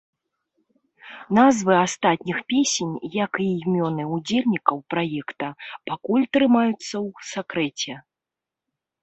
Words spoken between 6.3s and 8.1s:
трымаюцца ў сакрэце.